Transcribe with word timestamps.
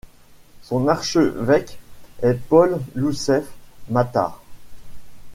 Son 0.63 0.87
archévêque 0.87 1.77
est 2.23 2.33
Paul 2.33 2.79
Youssef 2.95 3.45
Matar. 3.87 4.41